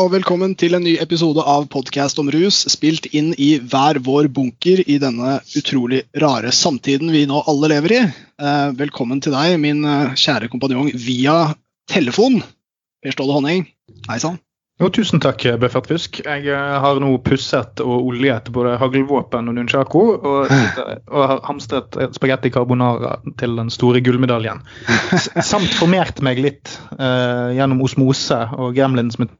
[0.00, 4.30] Og velkommen til en ny episode av Podkast om rus, spilt inn i hver vår
[4.32, 7.98] bunker i denne utrolig rare samtiden vi nå alle lever i.
[8.40, 11.50] Eh, velkommen til deg, min eh, kjære kompanjong via
[11.92, 12.38] telefon.
[13.04, 13.66] Per Ståle Honning,
[14.08, 14.38] hei sann.
[14.80, 16.22] Jo, tusen takk, Bøffert Fusk.
[16.24, 20.54] Jeg eh, har nå pusset og oljet både haglvåpen og nunchako, og,
[21.12, 24.64] og har hamstret spagetti carbonara til den store gullmedaljen.
[25.44, 29.36] Samt formert meg litt uh, gjennom osmose og gremlins med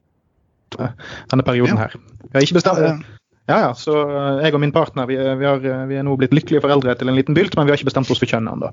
[0.77, 1.97] denne perioden her.
[2.29, 3.09] Jeg har ikke bestemt
[3.49, 3.93] ja, ja, så
[4.39, 7.17] jeg og min partner vi, vi, har, vi, er nå blitt lykkelige foreldre til en
[7.17, 8.69] liten bylt, men vi har ikke bestemt oss for kjønn ennå.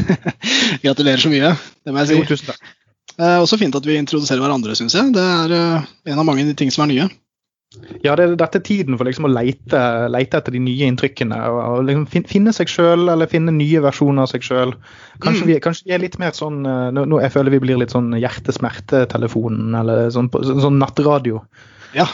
[0.84, 1.54] Gratulerer så mye.
[1.82, 2.18] Det må jeg si.
[2.20, 2.74] Jo, tusen takk.
[3.16, 5.14] Eh, også fint at vi introduserer hverandre, syns jeg.
[5.16, 7.08] Det er eh, en av mange ting som er nye.
[8.02, 9.80] Ja, det, dette er tiden for liksom å leite,
[10.12, 11.38] leite, etter de nye inntrykkene.
[11.50, 14.74] og, og liksom Finne seg sjøl, eller finne nye versjoner av seg sjøl.
[15.22, 15.54] Kanskje, mm.
[15.64, 18.12] kanskje, vi er litt mer sånn eh, nå, nå, Jeg føler vi blir litt sånn
[18.18, 21.42] hjertesmertetelefonen, eller sånn, sånn nattradio.
[21.96, 22.08] Ja,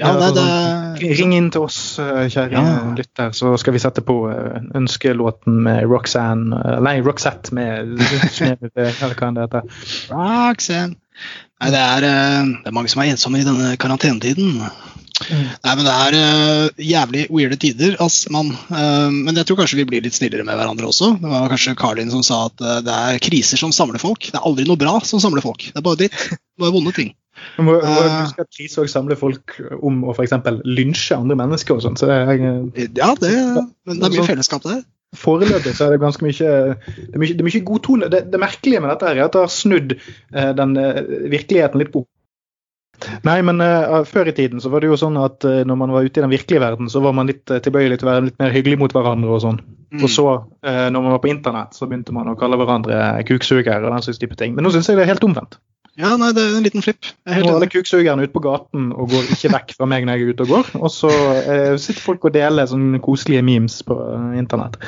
[0.00, 1.12] ja, nei, det...
[1.18, 2.76] Ring inn til oss, eh, kjære ja.
[2.96, 8.00] lytter, så skal vi sette på eh, ønskelåten med Roxanne Nei, Roxette med
[8.48, 9.68] Eller hva det heter.
[10.10, 10.98] Roxanne.
[11.62, 14.64] Nei, det er, det er mange som er ensomme i denne karantenetiden.
[15.30, 15.46] Mm.
[15.64, 17.96] Nei, men Det er uh, jævlig weirde tider.
[18.02, 21.14] ass, man, uh, men jeg tror kanskje vi blir litt snillere med hverandre også.
[21.22, 24.30] Det var kanskje Karlin som sa at uh, det er kriser som samler folk.
[24.30, 25.68] Det er aldri noe bra som samler folk.
[25.68, 26.24] Det er bare dritt.
[26.62, 27.12] Er vonde ting.
[27.58, 30.34] Man må, må huske at kriser samler folk om å f.eks.
[30.68, 31.96] lynsje andre mennesker og sånn.
[31.98, 33.32] Så ja, det,
[33.88, 34.84] men det er mye fellesskap der.
[35.18, 38.08] Foreløpig så er det ganske mye Det er mye, det er mye god tone.
[38.12, 39.96] Det, det, merkelige med dette er at det har snudd
[40.60, 40.76] den
[41.32, 42.04] virkeligheten litt på
[43.26, 45.94] Nei, men uh, før i tiden så var det jo sånn at uh, når man
[45.94, 48.26] var ute i den virkelige verden, så var man litt uh, tilbøyelig til å være
[48.28, 49.60] litt mer hyggelig mot hverandre og sånn.
[49.92, 50.06] Mm.
[50.06, 50.24] Og så,
[50.64, 52.96] når man var på internett, så begynte man å kalle hverandre
[53.28, 54.54] kuksugere og den slags type ting.
[54.56, 55.58] Men nå syns jeg det er helt omvendt.
[56.00, 57.04] Ja, nei, det er en liten flipp.
[57.28, 60.24] Nå er alle kuksugerne ute på gaten og går ikke vekk fra meg når jeg
[60.24, 60.70] er ute og går.
[60.80, 61.10] Og så
[61.42, 64.78] eh, sitter folk og deler sånne koselige memes på eh, internett.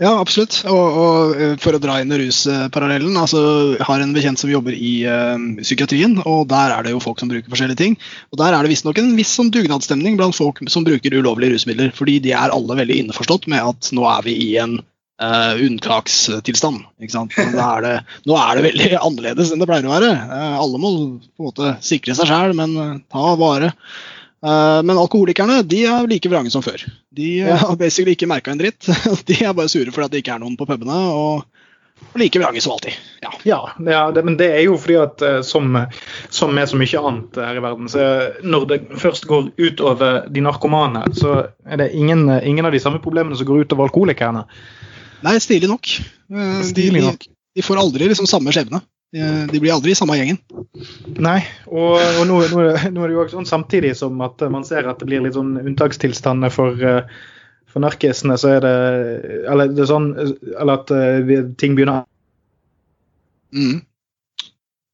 [0.00, 0.60] Ja, absolutt.
[0.70, 3.42] Og, og, eh, for å dra inn rusparallellen, altså
[3.74, 7.18] jeg har en bekjent som jobber i uh, psykiatrien, og der er det jo folk
[7.20, 7.98] som bruker forskjellige ting.
[8.30, 11.90] Og der er det visstnok en viss sånn dugnadsstemning blant folk som bruker ulovlige rusmidler.
[11.96, 14.78] Fordi de er alle veldig innforstått med at nå er vi i en
[15.22, 16.84] uh, unntakstilstand.
[16.98, 17.92] Nå er, det,
[18.26, 20.14] nå er, det, veldig annerledes enn det pleier å være.
[20.30, 23.74] Uh, alle må på en måte sikre seg sjøl, men uh, ta vare.
[24.40, 26.80] Men alkoholikerne de er like vrange som før.
[27.12, 28.86] De har basically ikke merka en dritt.
[29.28, 30.96] De er bare sure fordi det ikke er noen på pubene.
[31.12, 32.96] og like vrange som alltid.
[33.20, 35.76] Ja, ja, ja det, men det er jo fordi at som,
[36.32, 38.06] som, med så mye annet her i verden, så
[38.40, 43.04] når det først går utover de narkomane, så er det ingen, ingen av de samme
[43.04, 44.46] problemene som går utover alkoholikerne.
[45.26, 45.90] Nei, stilig nok.
[46.32, 47.26] Eh, stilig nok.
[47.26, 48.82] De, de, får aldri liksom samme skjebne.
[49.10, 50.38] De, blir aldri i samme gjengen.
[51.18, 52.62] Nei, og, og nå, nå,
[52.94, 55.34] nå, er det jo også sånn samtidig som at man ser at det blir litt
[55.34, 57.26] sånn unntakstilstander for, eh,
[57.70, 58.74] for narkisene, så er det
[59.50, 62.02] Eller det er sånn Eller at uh, ting begynner
[63.54, 63.76] mm.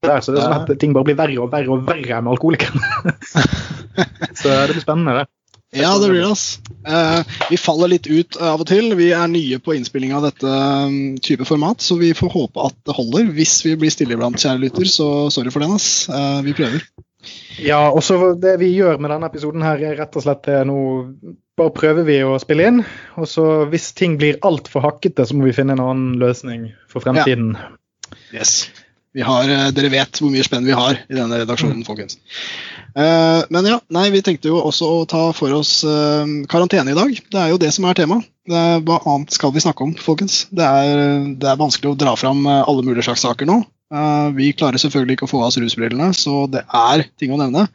[0.05, 2.33] Der, så det er sånn at ting bare blir verre og verre og verre med
[2.37, 3.15] alkoholikerne.
[4.39, 5.36] så det blir spennende, det.
[5.77, 6.29] Ja, det blir det.
[6.33, 6.75] altså.
[6.87, 8.93] Eh, vi faller litt ut av og til.
[8.99, 12.79] Vi er nye på innspilling av dette um, type format, så vi får håpe at
[12.89, 13.33] det holder.
[13.37, 15.77] Hvis vi blir stille iblant, kjære lytter, så sorry for den.
[15.77, 16.09] ass.
[16.09, 16.87] Eh, vi prøver.
[17.59, 20.79] Ja, og så det vi gjør med denne episoden her, er rett og slett nå
[21.57, 22.83] bare prøver vi å spille inn.
[23.17, 27.05] Og så hvis ting blir altfor hakkete, så må vi finne en annen løsning for
[27.05, 27.55] fremtiden.
[27.57, 27.73] Ja.
[28.37, 28.69] Yes.
[29.25, 31.87] Har, uh, dere vet hvor mye spenn vi har i denne redaksjonen, mm.
[31.89, 32.19] folkens.
[32.97, 36.97] Uh, men ja, nei, vi tenkte jo også å ta for oss uh, karantene i
[36.97, 37.11] dag.
[37.13, 38.25] Det er jo det som er temaet.
[38.47, 40.45] Hva annet skal vi snakke om, folkens?
[40.55, 41.01] Det er,
[41.37, 43.65] det er vanskelig å dra fram uh, alle mulige slags saker nå.
[44.35, 47.69] vi klarer selvfølgelig ikke å få av oss rusbrillene, så det er ting å nevne.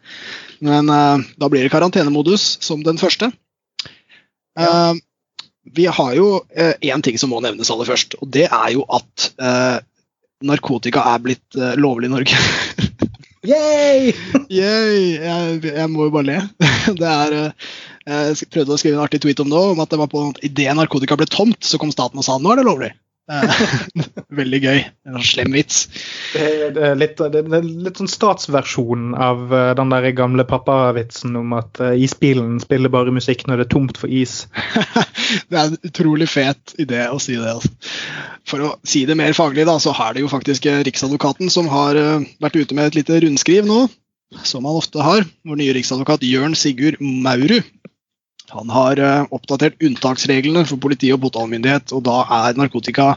[0.60, 3.32] Men da blir det karantenemodus som den første.
[4.60, 4.92] Ja.
[5.64, 9.30] vi har jo én ting som må nevnes aller først, og det er jo at
[10.46, 12.42] narkotika er blitt lovlig i Norge.
[13.42, 14.14] Yay!
[14.54, 15.18] Yay!
[15.18, 16.42] Jeg, jeg, må jo bare le.
[17.02, 17.38] Det er,
[18.06, 20.28] eh, jeg prøvde å skrive en artig tweet om det, om at det var på
[20.46, 22.92] idet narkotika ble tomt, så kom staten og sa nå er det lovlig.
[23.32, 23.64] Eh,
[24.42, 24.82] veldig gøy.
[25.08, 25.86] En slem vits.
[26.34, 30.46] Det er, det er, litt, det er litt, sånn statsversjonen av eh, den der gamle
[30.48, 34.44] pappavitsen om at uh, isbilen spiller bare musikk når det er tomt for is.
[35.50, 37.56] det er en utrolig fet idé å si det.
[37.56, 37.72] Altså.
[38.50, 41.98] For å si det mer faglig, da, så har det jo faktisk Riksadvokaten som har
[42.42, 43.86] vært ute med et lite rundskriv nå,
[44.48, 45.24] som han ofte har.
[45.48, 47.62] Vår nye riksadvokat Jørn Sigurd Maurud
[48.52, 53.14] han har uh, oppdatert unntaksreglene for politi og påtalemyndighet, og da er narkotika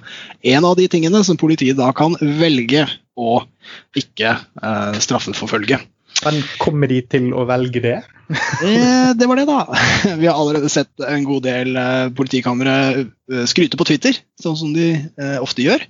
[0.54, 3.40] en av de tingene som politiet da kan velge å
[3.98, 5.78] ikke eh, straffeforfølge.
[6.24, 7.96] Men kommer de til å velge det?
[8.64, 9.64] Eh, det var det, da.
[10.20, 14.76] Vi har allerede sett en god del eh, politikamre eh, skryte på Twitter, sånn som
[14.76, 15.84] de eh, ofte gjør.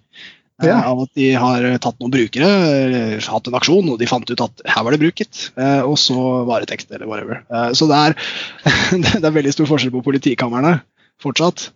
[0.63, 0.77] Eh, Ja.
[0.87, 2.47] Av at de har tatt noen brukere,
[2.87, 5.49] eller hatt en aksjon, og de fant ut at her var det bruket.
[5.59, 6.15] Eh, og så
[6.47, 7.41] varetekt, eller whatever.
[7.51, 8.15] Eh, så det er,
[9.19, 10.77] det er veldig stor forskjell på politikamrene
[11.23, 11.71] fortsatt.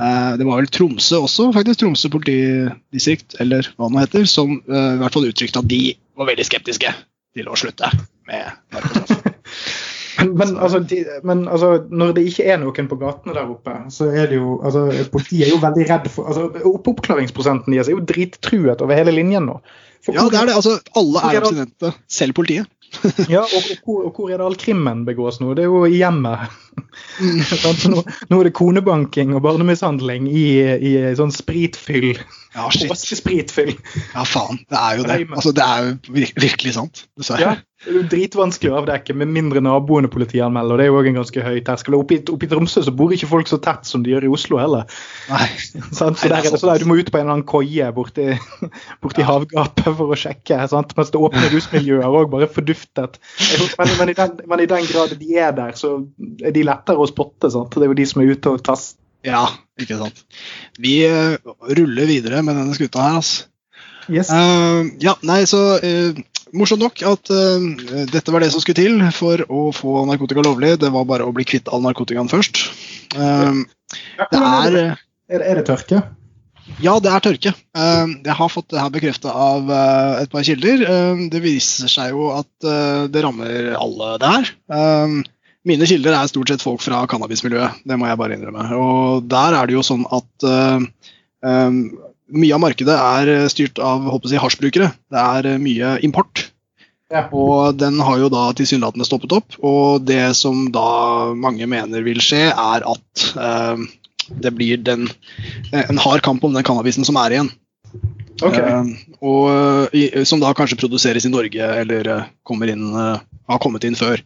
[0.00, 1.84] Eh, det var vel Tromsø også, faktisk.
[1.84, 5.82] Tromsø politidistrikt, eller hva det nå heter, som eh, i hvert fall uttrykte at de
[6.16, 6.94] var veldig skeptiske
[7.36, 7.92] til å slutte
[8.26, 9.22] med narkostraff.
[10.18, 13.74] Men, men, altså, de, men altså, når det ikke er noen på gatene der oppe,
[13.92, 17.98] så er det jo altså, Politiet er jo veldig redd for altså, Oppklaringsprosenten deres er
[17.98, 19.58] jo drittruet over hele linjen nå.
[20.04, 20.56] For Ja, det er det.
[20.56, 22.72] Altså, alle er abstinente, selv politiet.
[23.28, 25.52] Ja, og, og, hvor, og hvor er det all krimmen begås nå?
[25.58, 26.52] Det er jo i hjemmet.
[27.50, 30.46] Så nå, nå er det konebanking og barnemishandling i,
[30.76, 32.14] i sånn spritfyll.
[32.56, 32.88] Ja, shit.
[32.88, 33.74] Påskespritfyll.
[34.14, 34.62] Ja, faen.
[34.70, 35.16] Det er jo det.
[35.28, 37.02] Altså, det er jo virkelig sant.
[37.18, 37.56] Dessverre.
[37.56, 40.72] Ja, det er jo dritvanskelig å avdekke med mindre naboene politianmelder.
[40.72, 41.98] og Det er jo også en ganske høy terskel.
[41.98, 44.32] Oppe i, oppe i Tromsø så bor ikke folk så tett som de gjør i
[44.32, 44.88] Oslo heller.
[45.28, 45.50] Nei.
[45.96, 47.36] Så Nei, det er der er det sånn at Du må ut på en eller
[47.36, 48.30] annen koie borti,
[49.04, 50.58] borti havgapet for å sjekke.
[50.70, 50.94] Sant?
[50.98, 53.18] Mens det åpne rusmiljøet òg bare forduftet.
[53.78, 55.98] Men, men, i den, men i den grad de er der, så
[56.42, 57.50] er de lettere å spotte.
[57.52, 57.76] Sant?
[57.76, 58.94] Det er jo de som er ute og tas.
[59.26, 59.44] Ja,
[59.80, 60.22] ikke sant.
[60.82, 61.36] Vi uh,
[61.76, 63.50] ruller videre med denne skuta her, altså.
[64.06, 64.30] Yes.
[64.30, 66.24] Uh, ja, nei, så uh,
[66.56, 67.28] Morsomt nok at
[68.12, 70.76] dette var det som skulle til for å få narkotika lovlig.
[70.80, 72.62] Det var bare å bli kvitt all narkotikaen først.
[73.12, 73.50] Ja.
[74.30, 74.78] det er
[75.26, 76.04] Er det, er det tørke?
[76.82, 77.52] Ja, det er tørke.
[77.78, 80.82] Eh, Jeg har fått det her bekrefta av eh, et par kilder.
[80.82, 82.66] Eh, Det viser seg jo at
[83.12, 84.50] det rammer alle det her.
[85.66, 88.66] Mine kilder er stort sett folk fra cannabismiljøet, det må jeg bare innrømme.
[88.78, 90.46] Og der er det jo sånn at
[91.42, 94.92] mye av markedet er styrt av håper jeg, hasjbrukere.
[95.10, 96.46] Det er mye import.
[97.34, 99.58] Og den har jo da tilsynelatende stoppet opp.
[99.66, 100.86] Og det som da
[101.34, 103.26] mange mener vil skje, er at
[104.30, 105.08] det blir den,
[105.72, 107.50] eh, en hard kamp om den cannabisen som er igjen.
[108.42, 108.58] Ok.
[108.58, 108.84] Eh,
[109.24, 113.18] og Som da kanskje produseres i Norge, eller eh, kommer inn, eh,
[113.48, 114.20] har kommet inn før.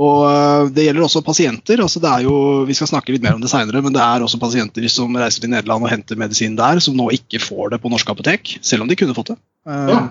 [0.00, 1.80] Og eh, Det gjelder også pasienter.
[1.80, 4.20] altså det er jo, Vi skal snakke litt mer om det seinere, men det er
[4.24, 7.80] også pasienter som reiser til Nederland og henter medisin der, som nå ikke får det
[7.82, 9.38] på norske apotek, selv om de kunne fått det.
[9.68, 10.08] Eh, Ja.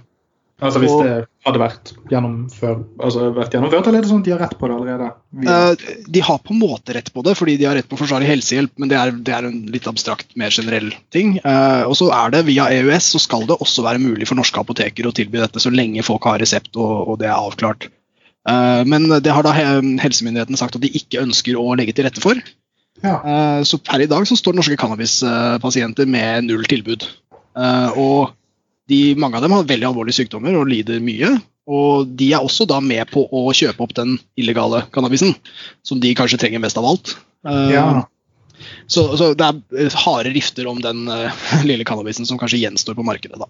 [0.60, 4.26] Altså Hvis og- det hadde vært, gjennomfør, altså, vært gjennomført, eller er det sånn at
[4.26, 5.06] de har rett på det allerede?
[5.48, 8.28] Uh, De har på en måte rett på det, fordi de har rett på forsvarlig
[8.28, 11.38] helsehjelp, men det er, det er en litt abstrakt, mer generell ting.
[11.46, 14.60] Uh, Og så er det via EØS så skal det også være mulig for norske
[14.60, 17.88] apoteker å tilby dette så lenge folk har resept og, og det er avklart.
[18.50, 22.20] Uh, Men det har da helsemyndighetene sagt at de ikke ønsker å legge til rette
[22.20, 22.36] for.
[23.02, 23.64] ja.
[23.64, 27.08] Så per i dag så står norske cannabispasienter med null tilbud.
[27.96, 28.34] Og
[28.90, 31.36] de, mange av dem har veldig alvorlige sykdommer og lider mye.
[31.70, 35.36] Og de er også da med på å kjøpe opp den illegale cannabisen,
[35.86, 37.14] som de kanskje trenger mest av alt.
[37.48, 37.86] Eh, ja.
[38.90, 41.30] Så, så det er harde rifter om den uh,
[41.70, 43.38] lille cannabisen som kanskje gjenstår på markedet.
[43.40, 43.48] da.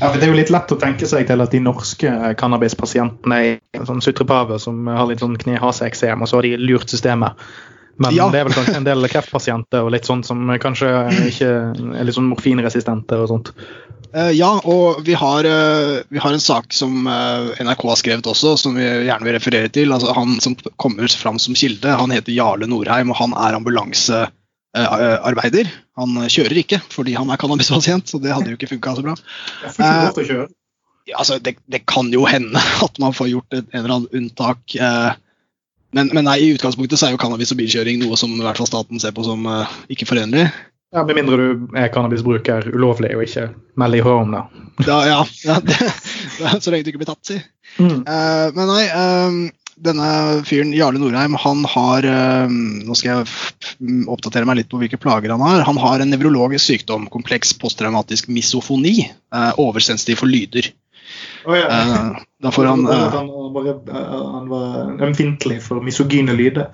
[0.00, 2.32] Ja, for Det er jo litt lett å tenke seg til at de norske eh,
[2.36, 7.38] cannabispasientene er sånn sutrepave som har litt sånn knehaseeksem, og så har de lurt systemet.
[8.00, 8.30] Men Ja.
[8.32, 10.88] det er vel kanskje en del kreftpasienter og litt sånn som kanskje
[11.28, 11.48] ikke
[11.98, 13.50] er litt sånn morfinresistente og sånt.
[14.14, 18.26] Eh, ja, og vi har, eh, vi har en sak som eh, NRK har skrevet
[18.28, 19.92] også, som vi gjerne vil referere til.
[19.92, 25.66] Altså, han som kommer fram som kilde, han heter Jarle Norheim, og han er ambulansearbeider.
[25.96, 29.14] Han kjører ikke fordi han er cannabispasient, så det hadde jo ikke funka så bra.
[29.64, 30.48] Jeg får ikke lov til å kjøre.
[31.08, 34.14] Ja, altså, det, det kan jo hende at man får gjort et, en eller annen
[34.20, 34.60] unntak.
[34.76, 35.12] Eh,
[35.96, 38.60] men, men nei, i utgangspunktet så er jo cannabis og bilkjøring noe som i hvert
[38.60, 40.48] fall staten ser på som uh, ikke forenlig.
[40.92, 43.46] Ja, Med mindre du er cannabisbruker ulovlig og ikke
[43.80, 44.42] melder ifra om det.
[44.84, 45.78] Da, ja, ja det,
[46.36, 47.38] det, så lenge du ikke blir tatt, si.
[47.80, 48.02] Mm.
[48.04, 49.38] Uh, men nei, eh,
[49.82, 50.08] denne
[50.46, 52.52] fyren, Jarle Norheim, han har eh,
[52.86, 55.64] Nå skal jeg oppdatere meg litt på hvilke plager han har.
[55.66, 59.08] Han har en nevrologisk sykdom, kompleks posttraumatisk misofoni.
[59.08, 60.70] eh, oversensitiv for lyder.
[61.46, 61.68] Oh, ja.
[61.68, 64.02] uh, da får han Bare eh, han, var bare,
[64.34, 66.68] han var ømfintlig for misogyne lyder.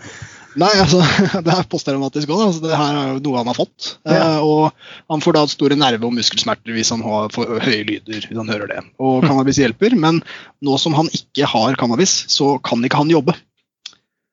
[0.58, 0.98] Nei, altså,
[1.44, 2.42] det er posttraumatisk òg.
[2.48, 3.90] Altså, det her er jo noe han har fått.
[4.08, 4.16] Ja.
[4.16, 8.24] Eh, og han får da store nerve- og muskelsmerter hvis han har for høye lyder.
[8.26, 8.80] hvis han hører det.
[9.02, 10.22] Og cannabis hjelper, men
[10.64, 13.36] nå som han ikke har cannabis, så kan ikke han jobbe.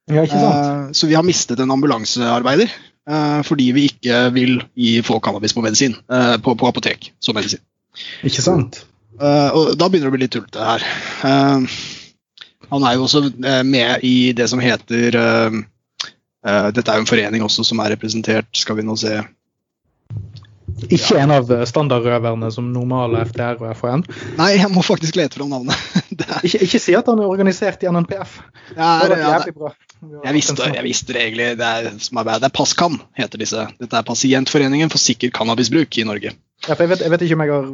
[0.10, 0.98] Ja, ikke sant?
[0.98, 5.64] Så vi har mistet en ambulansearbeider eh, fordi vi ikke vil gi folk cannabis på
[5.66, 5.98] medisin.
[6.10, 7.64] eh, på, på apotek som medisin.
[8.28, 8.84] Ikke sant?
[9.16, 10.84] Eh, og da begynner det å bli litt tullete her.
[11.30, 11.78] Eh,
[12.72, 15.20] han er jo også eh, med i det som heter
[16.46, 19.16] Dette er jo en forening også som er representert, skal vi nå se
[20.94, 24.04] Ikke en av standardrøverne som normale FDR og FHN.
[24.38, 25.74] Nei, jeg må faktisk lete fram navnet.
[26.20, 28.36] er, Ikke, ikke si at han er organisert i NNPF.
[28.76, 29.72] Ja, Det er, ja, jævlig bra.
[30.28, 31.50] jeg, visste, jeg visste det egentlig.
[31.64, 33.66] Det er det er PASCAN, heter disse.
[33.82, 36.36] Dette er Pasientforeningen for sikker cannabisbruk i Norge.
[36.66, 37.66] Ja, jeg, vet, jeg vet ikke om jeg har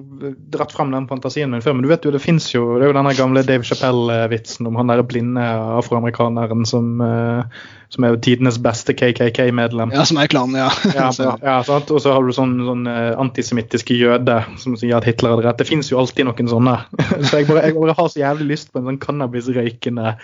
[0.53, 2.91] dratt fram den fantasien min før, men du vet jo, det fins jo det er
[2.91, 5.45] jo denne gamle Dave Chappelle-vitsen om han der blinde
[5.77, 9.95] afroamerikaneren som, eh, som er jo tidenes beste KKK-medlem.
[9.95, 10.69] Ja, som er klanen, ja.
[10.98, 11.91] Ja, ja, sant?
[11.93, 15.62] Og så har du sånn, sånn eh, antisemittiske jøde som sier at Hitler hadde rett.
[15.63, 16.79] Det fins jo alltid noen sånne.
[17.27, 20.17] Så jeg bare, jeg bare har så jævlig lyst på en sånn cannabisrøykende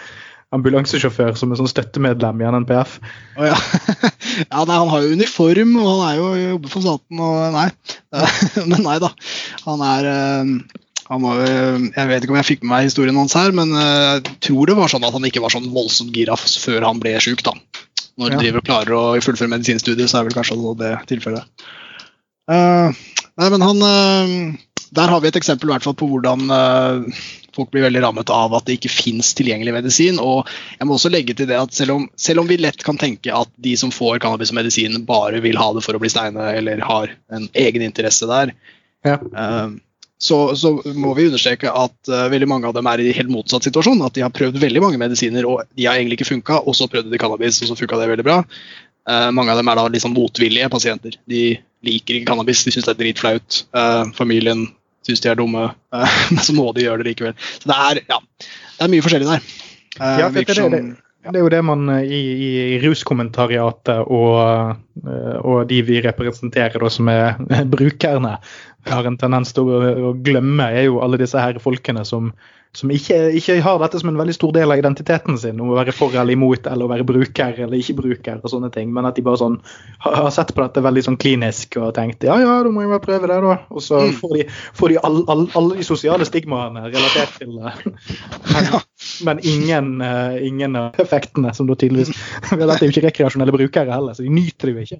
[0.55, 2.97] ambulansesjåfør som er sånn støttemedlem i NNPF.
[3.35, 3.57] Oh, ja.
[4.51, 7.69] ja nei, han har jo uniform, og han er jo jobber for staten, og nei.
[8.71, 9.11] Men nei da.
[9.65, 10.53] Han er eh,
[11.07, 14.17] han var, jeg vet ikke om jeg fikk med meg historien hans her, men eh,
[14.17, 17.13] jeg tror det var sånn at han ikke var sånn voldsomt gira før han ble
[17.23, 17.45] sjuk.
[17.47, 17.53] da.
[18.17, 18.39] Når du Ja.
[18.41, 21.45] driver og klarer å fullføre medisinstudiet, så er vel kanskje det tilfellet.
[22.47, 22.91] Uh,
[23.37, 24.35] nei, men han eh,
[24.95, 27.23] Der har vi et eksempel hvert fall på hvordan eh,
[27.57, 30.19] folk blir veldig rammet av at det ikke fins tilgjengelig medisin.
[30.21, 32.99] Og jeg må også legge til det at selv om, selv om vi lett kan
[33.01, 36.11] tenke at de som får cannabis og medisin, bare vil ha det for å bli
[36.13, 38.53] steine, eller har en egen interesse der,
[39.05, 39.17] Ja.
[39.17, 39.67] eh,
[40.17, 43.67] så, så må vi understreke at eh, veldig mange av dem er i helt motsatt
[43.67, 44.01] situasjon.
[44.07, 46.87] At de har prøvd veldig mange medisiner, og de har egentlig ikke funka, og så
[46.89, 48.39] prøvde de cannabis, og så funka det veldig bra.
[49.31, 51.13] Mange av dem er da liksom motvillige pasienter.
[51.31, 51.43] De
[51.85, 53.59] liker ikke cannabis, de syns det er dritflaut.
[54.17, 54.65] Familien
[55.07, 57.35] syns de er dumme, eh, men så må de gjøre det likevel.
[57.57, 58.21] Så det er, ja,
[58.77, 59.51] det er mye forskjellig der.
[59.97, 60.81] Eh, Ja, det, det, det,
[61.27, 64.77] det er jo det man eh, i, i, i ruskommentariatet og,
[65.41, 67.39] og de vi representerer da, som er
[67.75, 68.37] brukerne,
[68.87, 72.31] har en tendens til å, å glemme, er jo alle disse her folkene som,
[72.75, 75.77] som ikke, ikke har dette som en veldig stor del av identiteten sin, om å
[75.77, 79.05] være for eller imot, eller å være bruker eller ikke bruker, og sånne ting, men
[79.05, 79.59] at de bare sånn
[80.03, 83.05] har, sett på dette veldig sånn klinisk og tenkt ja, ja, da må jeg bare
[83.07, 83.57] prøve det, da.
[83.71, 84.13] Og så Mm.
[84.19, 84.43] får de,
[84.77, 87.73] får de all, all, alle de sosiale stigmaene relatert til det.
[88.53, 88.69] Men,
[89.21, 92.09] men ingen, uh, ingen av effektene, som da tydeligvis
[92.49, 94.97] Dette er jo ikke rekreasjonelle brukere heller, så de nyter det jo ikke.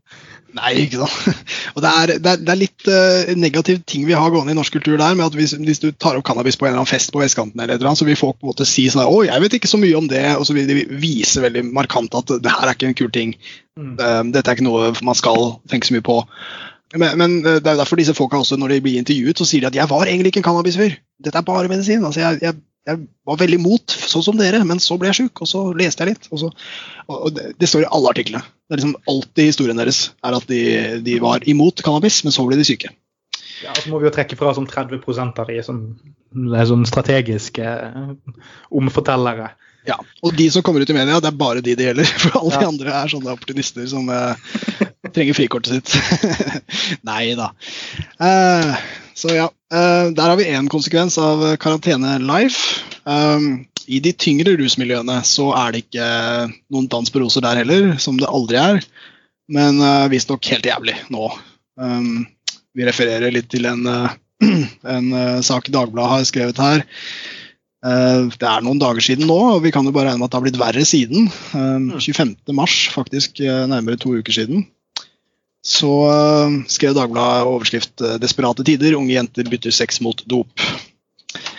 [0.60, 1.48] Nei, ikke sant.
[1.76, 4.58] Og det er, det er, det er litt uh, negativ ting vi har gående i
[4.58, 6.92] norsk kultur der, med at hvis, hvis du tar opp cannabis på en eller annen
[6.92, 9.08] fest på vestkanten, eller et eller annet, så vil folk på en måte si sånn
[9.08, 12.22] Å, jeg vet ikke så mye om det, og så vil de vise veldig markant
[12.22, 13.34] at det her er ikke en kul ting.
[13.80, 13.98] Mm.
[13.98, 16.22] Uh, dette er ikke noe man skal tenke så mye på.
[16.96, 19.66] Men, men det er jo derfor disse folka også, når de blir intervjuet, så sier
[19.66, 20.96] de at jeg var egentlig ikke en cannabisfyr.
[21.26, 22.06] Dette er bare medisin.
[22.06, 22.56] altså jeg, jeg
[22.88, 26.06] jeg var veldig imot, sånn som dere, men så ble jeg sjuk, og så leste
[26.06, 26.30] jeg litt.
[26.32, 26.52] Og, så,
[27.12, 28.44] og det, det står i alle artiklene.
[28.68, 30.62] Det er liksom Alltid historien deres er at de,
[31.04, 32.94] de var imot cannabis, men så ble de syke.
[33.64, 35.84] Ja, og Så må vi jo trekke fra sånn 30 av de som
[36.72, 38.12] sånn strategiske eh,
[38.80, 39.52] omfortellere.
[39.88, 42.12] Ja, Og de som kommer ut i media, det er bare de det gjelder.
[42.24, 44.87] For alle de andre er sånne opportunister som eh,
[45.18, 45.98] trenger frikortet sitt.
[47.08, 47.52] Nei da.
[48.22, 48.78] Uh,
[49.18, 49.48] så ja.
[49.74, 52.84] uh, der har vi én konsekvens av karantene life.
[53.08, 56.08] Um, I de tyngre rusmiljøene så er det ikke
[56.74, 58.84] noen dans på roser der heller, som det aldri er.
[59.50, 61.32] Men uh, visstnok helt jævlig nå.
[61.80, 62.28] Um,
[62.78, 63.88] vi refererer litt til en,
[64.98, 66.84] en sak Dagbladet har skrevet her.
[67.88, 70.38] Det er noen dager siden nå, og vi kan jo bare regne med at det
[70.38, 71.30] har blitt verre siden.
[71.56, 72.34] Eh, 25.
[72.58, 74.66] mars, faktisk nærmere to uker siden.
[75.68, 78.96] Så eh, skrev Dagbladet overskrift eh, 'Desperate tider.
[78.96, 80.68] Unge jenter bytter sex mot dop'.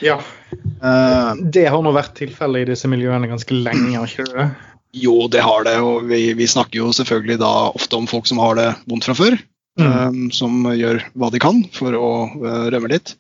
[0.00, 0.16] Ja.
[0.54, 4.48] Eh, Det har nå vært tilfellet i disse miljøene ganske lenge, har ikke det?
[4.96, 8.40] jo, det har det, og vi, vi snakker jo selvfølgelig da ofte om folk som
[8.42, 9.38] har det vondt fra før.
[9.78, 9.90] Mm.
[9.94, 13.12] Um, som gjør hva de kan for å uh, rømme litt.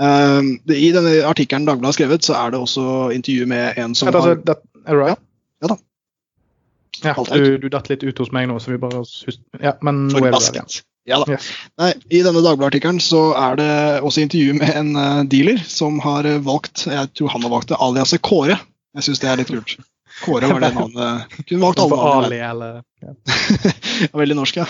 [0.00, 3.96] Um, det, I denne artikkelen Dagbladet har skrevet, så er det også intervju med en
[3.98, 5.18] som det, har altså, det, ja.
[5.60, 5.76] Ja da.
[7.04, 9.02] Ja, du, du datt litt ut hos meg nå, så vi bare
[9.60, 10.78] Ja, men nå er du der igjen.
[11.06, 11.36] Ja da.
[11.78, 13.72] Nei, I denne Dagbladet-artikkelen så er det
[14.02, 17.70] også intervju med en eh, dealer som har eh, valgt Jeg tror han har valgt
[17.70, 18.58] det aliaset Kåre.
[18.96, 19.76] Jeg syns det er litt kult.
[20.24, 21.38] Kåre var det navnet.
[21.46, 23.12] Kunne valgt alle Ali eller ja.
[24.18, 24.66] Veldig norsk, ja.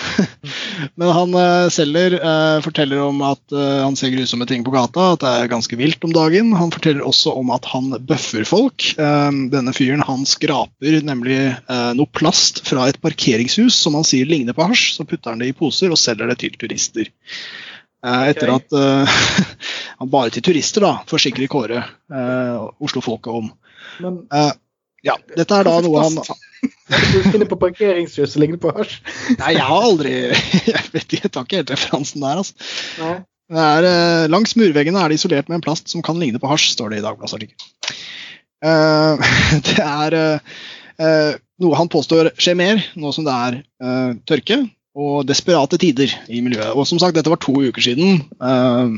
[0.99, 5.13] Men han eh, selger eh, forteller om at eh, han ser grusomme ting på gata,
[5.15, 6.51] at det er ganske vilt om dagen.
[6.59, 8.89] Han forteller også om at han bøffer folk.
[8.97, 11.39] Denne fyren han skraper nemlig
[11.97, 14.97] noe plast fra et parkeringshus som han sier ligner på hasj.
[14.99, 17.11] Så putter han det i poser og selger det til turister.
[18.07, 21.83] Etter at han bare til turister da, forsikrer Kåre
[22.83, 23.51] Oslo-folket om.
[24.03, 24.23] Men
[25.07, 26.19] ja, dette er da noe han
[27.13, 28.99] du finner på parkeringshus og ligner på hasj?
[29.39, 30.13] Nei, jeg har aldri
[30.75, 32.69] Jeg vet ikke, jeg tar ikke helt referansen der, altså.
[33.03, 33.17] Nei.
[33.47, 36.49] Det er, eh, langs murveggene er det isolert med en plast som kan ligne på
[36.51, 38.01] hasj, står det i Dagbladets artikkel.
[38.65, 39.21] Uh,
[39.69, 40.57] det er eh,
[41.03, 44.65] eh, noe han påstår skjer mer, nå som det er uh, tørke.
[44.97, 46.73] og desperate tider i miljøet.
[46.73, 48.23] Og som sagt, dette var to uker siden.
[48.41, 48.89] Uh,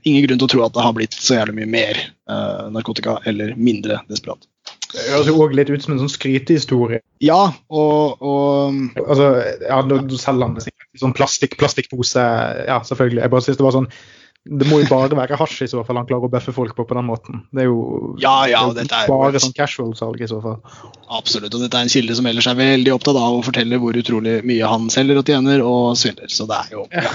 [0.00, 3.18] ingen grunn til å tro at det har blitt så jævlig mye mer uh, narkotika
[3.28, 4.48] eller mindre desperat.
[4.92, 7.00] Det høres jo òg litt ut som en sånn skrytehistorie.
[7.24, 7.40] Ja,
[7.72, 9.28] og, og Altså,
[9.64, 12.24] ja, Nå selger det sikkert i sånn plastikk, plastikkpose.
[12.68, 13.24] Ja, selvfølgelig.
[13.24, 13.88] Jeg bare synes det var sånn
[14.42, 16.82] det må jo bare være hasj i så fall han klarer å bøffe folk på
[16.88, 17.44] på den måten.
[17.54, 20.56] Det er jo, ja, ja, det er jo bare sånn casual-salg i så fall.
[21.14, 23.94] Absolutt, og dette er en kilde som ellers er veldig opptatt av å fortelle hvor
[24.00, 26.32] utrolig mye han selger og tjener og svindler.
[26.34, 27.14] Så det er jo ja,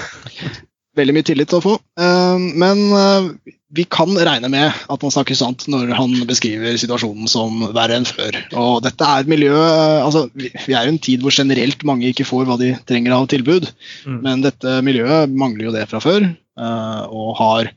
[0.97, 1.75] veldig mye tillit å få.
[1.99, 3.29] Uh, men uh,
[3.77, 8.07] vi kan regne med at han snakker sant når han beskriver situasjonen som verre enn
[8.09, 8.39] før.
[8.57, 12.09] Og dette er et miljø uh, altså, Vi er i en tid hvor generelt mange
[12.11, 13.69] ikke får hva de trenger av tilbud,
[14.07, 14.19] mm.
[14.25, 16.27] men dette miljøet mangler jo det fra før.
[16.57, 17.69] Eh, og har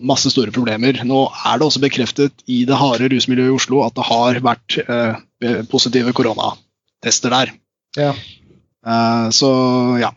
[0.00, 1.02] masse store problemer.
[1.04, 4.78] Nå er det også bekreftet i det harde rusmiljøet i Oslo at det har vært
[4.86, 7.52] eh, positive koronatester der.
[7.98, 8.12] Ja.
[8.86, 9.52] Eh, så
[10.00, 10.14] ja,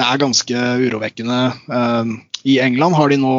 [0.00, 1.40] det er ganske urovekkende.
[2.48, 3.34] I England har de nå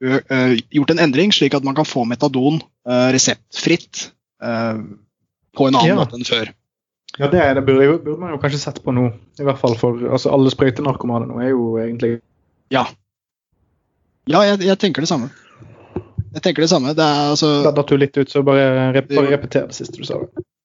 [0.00, 4.06] gjort en endring slik at man kan få metadon reseptfritt
[4.40, 5.98] på en annen ja.
[5.98, 6.52] måte enn før.
[7.18, 9.08] Ja, det, det burde, burde, man jo kanskje sett på nå.
[9.40, 12.20] I hvert fall for altså, alle sprøytenarkomane nå er jo egentlig
[12.70, 12.86] Ja,
[14.30, 15.30] ja, jeg, jeg, tenker det samme.
[16.30, 16.94] Jeg tenker det samme.
[16.94, 20.06] Det er altså Da datt du litt ut, så bare, rep repeter det siste du
[20.06, 20.20] sa.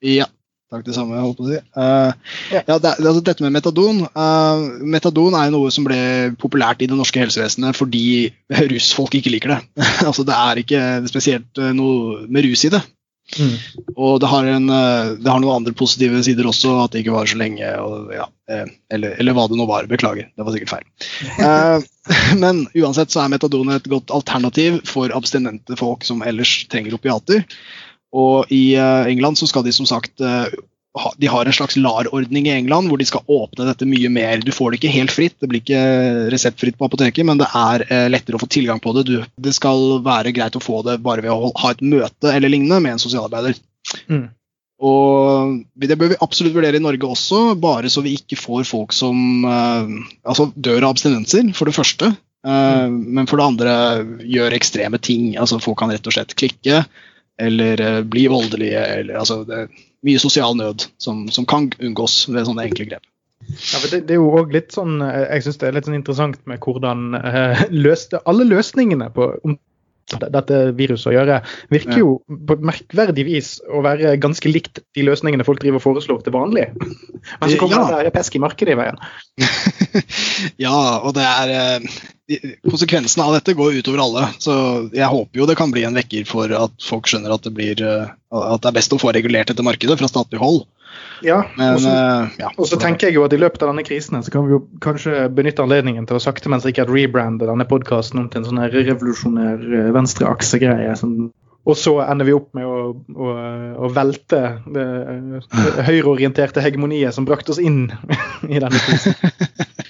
[0.06, 0.28] Ja.
[0.74, 1.14] Takk, det samme.
[1.14, 1.60] jeg holdt på å si.
[1.78, 2.64] Uh, ja.
[2.66, 6.00] det, altså, dette med metadon uh, Metadon er jo noe som ble
[6.42, 8.32] populært i det norske helsevesenet fordi
[8.72, 9.62] rusfolk ikke liker det.
[10.08, 10.82] altså, det er ikke
[11.12, 12.82] spesielt uh, noe med rus i det.
[13.38, 13.54] Mm.
[13.98, 17.32] Og det har, en, det har, noen andre positive sider også, at det ikke varer
[17.32, 17.72] så lenge.
[17.82, 18.28] Og, ja,
[18.94, 19.88] eller, eller, hva det nå var.
[19.90, 21.88] Beklager, det var sikkert feil.
[22.44, 27.42] Men uansett så er metadon et godt alternativ for abstinente folk som ellers trenger opiater.
[28.16, 30.48] Og i eh, England så skal de som sagt eh,
[31.20, 34.40] de har en slags LAR-ordning i England hvor de skal åpne dette mye mer.
[34.40, 35.82] Du får det ikke helt fritt, det blir ikke
[36.32, 39.04] reseptfritt på apoteket, men det er eh, lettere å få tilgang på det.
[39.10, 42.54] Du, det skal være greit å få det bare ved å ha et møte eller
[42.54, 43.60] lignende med en sosialarbeider.
[44.08, 44.30] Mm.
[44.86, 48.96] Og Det bør vi absolutt vurdere i Norge også, bare så vi ikke får folk
[48.96, 52.10] som altså dør av abstinenser, for det første.
[52.44, 52.98] Mm.
[53.16, 53.76] Men for det andre
[54.28, 55.32] gjør ekstreme ting.
[55.40, 56.84] altså Folk kan rett og slett klikke
[57.42, 58.86] eller uh, bli voldelige.
[59.00, 63.06] Eller, altså, det er mye sosial nød som, som kan unngås ved sånne enkle grep.
[63.46, 66.40] Ja, det, det, er jo også litt sånn, Jeg synes det er litt sånn interessant
[66.50, 67.18] med hvordan
[67.86, 69.28] løste, alle løsningene på
[70.22, 71.40] dette viruset å gjøre,
[71.74, 76.26] virker jo på merkverdig vis å være ganske likt de løsningene folk driver og foreslår
[76.26, 76.68] til vanlig.
[77.40, 78.04] Men så kommer ja.
[78.06, 79.00] det pesk i markedet i veien.
[80.66, 81.96] ja, og det er eh,
[82.66, 84.24] Konsekvensene av dette går utover alle.
[84.42, 84.54] Så
[84.96, 87.84] jeg håper jo det kan bli en vekker for at folk skjønner at det, blir,
[87.86, 90.64] eh, at det er best å få regulert dette markedet fra statlig hold.
[91.26, 92.50] Ja, og så uh, ja.
[92.82, 95.64] tenker jeg jo at i løpet av denne krisen så kan vi jo kanskje benytte
[95.64, 99.90] anledningen til å sakte, men sikkert rebrande denne podkasten om til en sånn revolusjonær uh,
[99.96, 100.94] venstreaksegreie.
[101.00, 101.32] Sånn.
[101.66, 103.32] Og så ender vi opp med å, å,
[103.88, 104.86] å velte det,
[105.50, 107.88] det høyreorienterte hegemoniet som brakte oss inn
[108.54, 109.18] i denne krisen.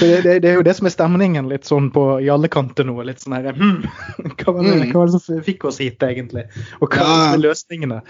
[0.00, 2.86] Det, det, det, er jo det som er stemningen litt sånn på i alle kanter
[2.88, 2.96] nå.
[3.06, 3.84] litt sånn her, hmm,
[4.40, 4.84] hva, var det, mm.
[4.90, 6.46] hva var det som fikk oss hit, egentlig?
[6.80, 7.18] Og hva ja.
[7.34, 8.00] er løsningene?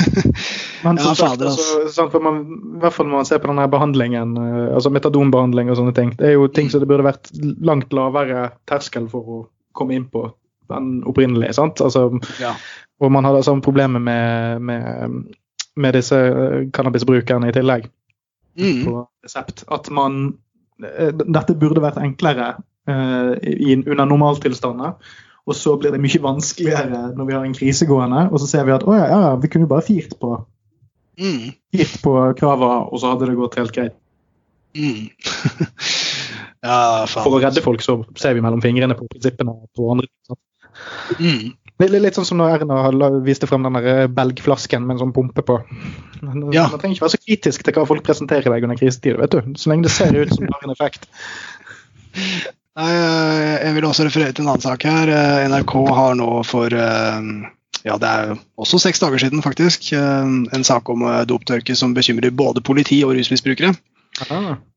[0.84, 2.42] Men som ja, sagt, altså, sånn, for man,
[2.78, 6.14] I hvert fall når man ser på denne behandlingen, eh, altså metadonbehandling og sånne ting,
[6.20, 7.32] det er jo ting som det burde vært
[7.66, 9.40] langt lavere terskel for å
[9.78, 10.28] komme inn på
[10.74, 11.54] enn opprinnelig.
[11.56, 11.80] sant?
[11.80, 12.10] Altså,
[12.42, 12.54] ja.
[13.00, 15.22] Og man hadde samme problemer med, med,
[15.78, 17.88] med disse eh, cannabisbrukerne i tillegg.
[18.58, 18.84] Mm.
[18.84, 19.64] på resept.
[19.70, 20.38] At man
[20.78, 24.98] dette burde vært enklere uh, i, under normaltilstander.
[25.48, 28.26] Og så blir det mye vanskeligere når vi har en krise gående.
[28.28, 30.34] Og så ser vi at å ja, ja vi kunne jo bare firt på,
[31.20, 31.46] mm.
[31.74, 33.96] firt på kravene, og så hadde det gått helt greit.
[34.76, 35.08] Mm.
[36.66, 40.10] ja, For å redde folk så ser vi mellom fingrene på prinsippene på andre.
[41.16, 41.56] Mm.
[41.78, 45.14] Litt, litt sånn som når Erna viste frem den der eh, belgflasken med en sånn
[45.14, 45.60] pumpe på.
[46.26, 46.66] Man, ja.
[46.72, 49.52] trenger ikke være så kritisk til hva folk presenterer deg under krisetid, vet du.
[49.60, 51.06] Så lenge det ser ut som det har en effekt.
[52.78, 55.12] Nei, eh, jeg vil også referere til en annen sak her.
[55.12, 56.74] Eh, NRK har nå for
[57.86, 62.60] ja, det er også seks dager siden faktisk, en sak om doptørke som bekymrer både
[62.66, 63.70] politi og rusmisbrukere.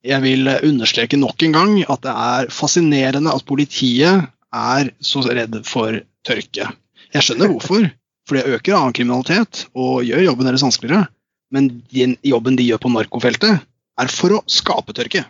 [0.06, 5.58] Jeg vil understreke nok en gang at det er fascinerende at politiet er så redd
[5.66, 6.70] for tørke.
[7.16, 7.90] Jeg skjønner hvorfor,
[8.28, 11.10] for det øker annen kriminalitet og gjør jobben deres vanskeligere.
[11.52, 13.64] Men den jobben de gjør på narkofeltet,
[14.00, 15.26] er for å skape tørke.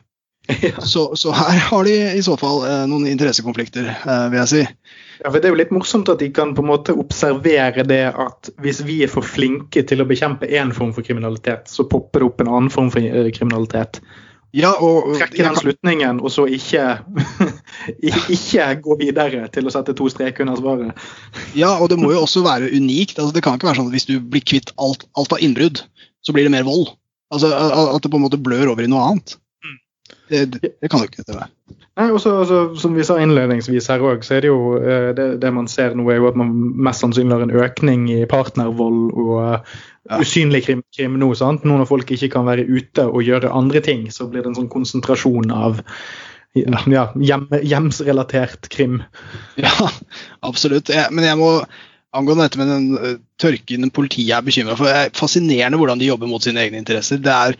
[0.61, 0.81] Ja.
[0.81, 4.61] Så, så, her har de i så fall eh, noen interessekonflikter, eh, vil jeg si.
[5.21, 8.01] Ja, for Det er jo litt morsomt at de kan på en måte observere det
[8.09, 12.23] at hvis vi er for flinke til å bekjempe én form for kriminalitet, så popper
[12.23, 14.01] det opp en annen form for eh, kriminalitet.
[14.51, 16.83] Ja, og, trekke den slutningen, og så ikke,
[18.35, 21.05] ikke gå videre til å sette to streker under svaret.
[21.55, 23.15] Ja, og det må jo også være unikt.
[23.15, 25.85] Altså, det kan ikke være sånn at hvis du blir kvitt alt, alt av innbrudd,
[26.25, 26.91] så blir det mer vold.
[27.31, 29.37] Altså, At det på en måte blør over i noe annet.
[30.31, 31.49] Det, det, det kan jo ikke være.
[31.99, 35.27] Nei, også, også, Som vi sa innledningsvis her òg, så er det jo eh, det,
[35.43, 36.53] det, man ser nå, er jo at man
[36.87, 40.21] mest sannsynlig har en økning i partnervold og ja.
[40.21, 41.33] usynlig krim, krim nå.
[41.37, 41.67] sant?
[41.67, 44.61] Nå når folk ikke kan være ute og gjøre andre ting, så blir det en
[44.63, 45.83] sånn konsentrasjon av
[46.55, 49.01] ja, hjem, hjemsrelatert krim.
[49.59, 49.71] Ja,
[50.47, 50.91] absolutt.
[50.91, 51.53] Jeg, men jeg må
[52.15, 54.87] angående dette med den uh, tørken politiet er bekymra for.
[54.87, 57.21] Det er fascinerende hvordan de jobber mot sine egne interesser.
[57.23, 57.55] Det er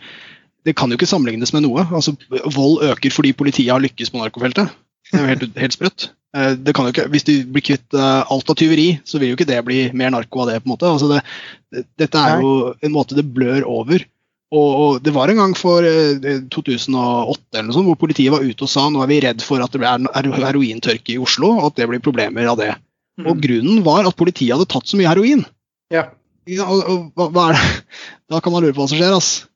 [0.66, 1.84] det kan jo ikke sammenlignes med noe.
[1.90, 4.70] Altså, vold øker fordi politiet har lykkes på narkofeltet.
[5.10, 6.08] Det er jo helt, helt sprøtt.
[6.36, 9.32] Eh, det kan jo ikke, hvis du blir kvitt eh, alt av tyveri, så vil
[9.32, 10.62] jo ikke det bli mer narko av det.
[10.62, 10.88] på en måte.
[10.88, 14.06] Altså det, dette er jo en måte det blør over.
[14.52, 18.44] Og, og Det var en gang for 2008 eh, eller noe sånt, hvor politiet var
[18.44, 21.70] ute og sa nå er vi redd for at det blir herointørke i Oslo, og
[21.70, 22.74] at det blir problemer av det.
[23.20, 23.28] Mm.
[23.28, 25.44] Og Grunnen var at politiet hadde tatt så mye heroin.
[25.92, 26.10] Ja.
[26.48, 27.72] Og, og, hva, hva er det?
[28.32, 29.12] Da kan man lure på hva som skjer.
[29.12, 29.48] altså.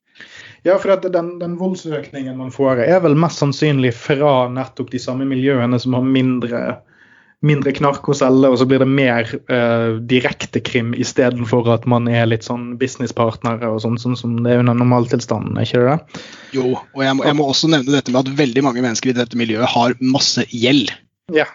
[0.67, 5.27] Ja, for den, den, voldsøkningen man får, er vel mest sannsynlig fra nettopp de samme
[5.29, 6.63] miljøene som har mindre,
[7.47, 12.11] mindre knark å selge, og så blir det mer uh, direkte krim istedenfor at man
[12.11, 16.27] er litt sånn businesspartnere og sånn, sånn som det er under normaltilstanden, er ikke det?
[16.59, 19.19] Jo, og jeg må, jeg må, også nevne dette med at veldig mange mennesker i
[19.21, 20.91] dette miljøet har masse gjeld.
[21.35, 21.47] Ja.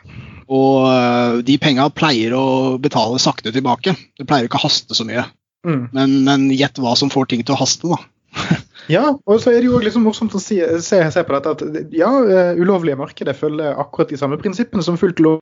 [0.48, 2.48] Og uh, de penga pleier å
[2.80, 3.98] betale sakte tilbake.
[4.16, 5.28] Det pleier ikke å haste så mye.
[5.68, 5.86] Mm.
[5.92, 8.00] Men, men gjett hva som får ting til å haste, da.
[8.90, 11.94] Ja, og så er det jo liksom morsomt å si, se, se, på dette at
[11.94, 15.42] ja, eh, ulovlige markeder følger akkurat de samme prinsippene som fullt lov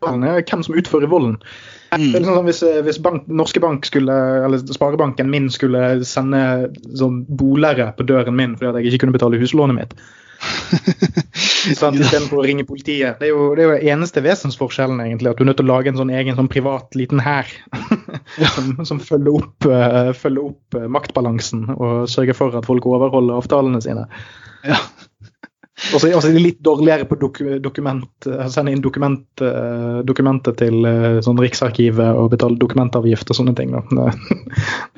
[0.00, 1.36] hvem som utfører volden.
[1.90, 2.12] Mm.
[2.14, 4.14] Liksom sånn, hvis, eh, hvis bank, Norske Bank skulle,
[4.46, 9.40] eller Sparebanken min skulle sende sånn bolere på døren min fordi jeg ikke kunne betale
[9.42, 9.96] huslånet mitt,
[11.80, 13.18] sånn, Istedenfor å ringe politiet.
[13.20, 15.32] Det er, jo, det er jo eneste vesensforskjellen, egentlig.
[15.32, 17.50] At du er nødt til å lage en sånn egen sånn privat liten hær
[18.54, 23.40] som, som, følger opp, uh, følger opp uh, maktbalansen og sørger for at folk overholder
[23.40, 24.06] avtalene sine.
[24.66, 24.80] Ja.
[25.94, 30.52] Og så er de litt dårligere på dok dokument, eh, sende inn dokument, uh, dokumenter
[30.52, 30.84] til
[31.24, 33.72] sånn Riksarkivet og betale dokumentavgift og sånne ting.
[33.72, 34.10] Da.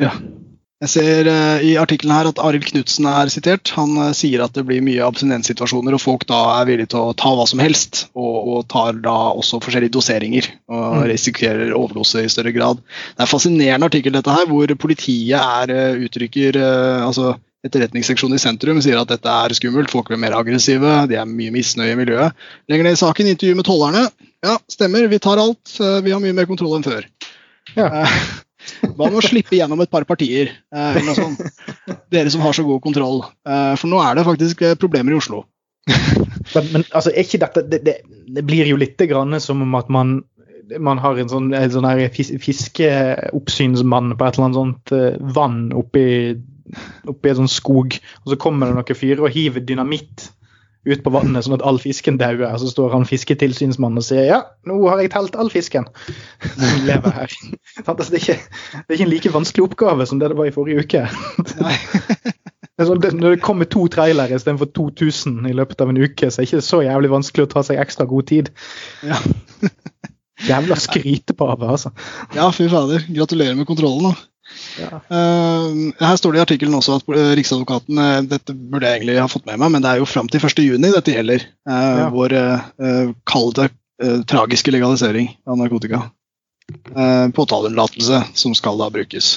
[0.03, 0.11] ja.
[0.83, 3.71] Jeg ser uh, i artikkelen her at Arild Knutsen er sitert.
[3.77, 7.15] Han uh, sier at det blir mye abstinenssituasjoner, og folk da er villige til å
[7.15, 8.09] ta hva som helst.
[8.19, 11.07] Og, og tar da også forskjellige doseringer og mm.
[11.13, 12.83] risikerer overdose i større grad.
[12.83, 18.43] Det er en fascinerende artikkel dette her, hvor politiet er, uh, uttrykker altså Etterretningsseksjonen i
[18.43, 21.99] sentrum sier at dette er skummelt, folk blir mer aggressive, de er mye misnøye i
[22.01, 22.35] miljøet.
[22.67, 24.09] Lenger ned i saken, intervju med tollerne.
[24.43, 25.77] Ja, stemmer, vi tar alt.
[25.79, 27.07] Vi har mye mer kontroll enn før.
[27.79, 28.09] Ja.
[28.83, 30.53] Hva med å slippe gjennom et par partier?
[30.75, 30.99] Eh,
[32.13, 33.23] Dere som har så god kontroll.
[33.49, 35.45] Eh, for nå er det faktisk eh, problemer i Oslo.
[35.89, 37.97] men, men altså, er ikke dette det, det,
[38.31, 40.21] det, blir jo litt grann som om at man,
[40.79, 41.89] man har en sånn, en sånn
[42.47, 46.05] fiskeoppsynsmann på et eller annet sånt uh, vann oppi,
[47.11, 50.31] oppi en sånn skog, og så kommer det noen fyrer og hiver dynamitt
[50.89, 52.57] ut på vannet sånn at all fisken dauer.
[52.59, 55.89] Så står han fisketilsynsmannen og sier ja, nå har jeg telt all fisken
[56.43, 57.37] som lever her.
[57.89, 58.35] Altså, det, er ikke,
[58.73, 61.01] det, er ikke, en like vanskelig oppgave som det det var i forrige uke.
[62.83, 66.45] Sånn, når det kommer to trailere istedenfor 2000 i løpet av en uke, så er
[66.45, 68.51] det ikke så jævlig vanskelig å ta seg ekstra god tid.
[69.07, 69.21] Ja.
[70.49, 71.93] Jævla skrytepave, altså.
[72.35, 73.05] Ja, fy fader.
[73.15, 74.32] Gratulerer med kontrollen, da.
[74.81, 75.01] Ja.
[75.13, 79.19] Uh, her står det i artikkelen også at uh, Riksadvokaten uh, Dette burde jeg egentlig
[79.21, 81.47] ha fått med meg, men det er jo fram til 1.6 dette gjelder.
[81.69, 82.09] Ja.
[82.13, 82.35] Vår
[83.29, 83.69] kall det
[84.29, 86.01] tragiske legalisering av narkotika.
[87.37, 89.35] Påtaleunnlatelse som skal da brukes,